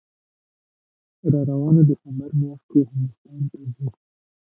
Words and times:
راروانه 1.31 1.81
دسامبر 1.89 2.31
میاشت 2.39 2.65
کې 2.71 2.79
هندوستان 2.91 3.41
ته 3.51 3.59
ځي 3.73 3.87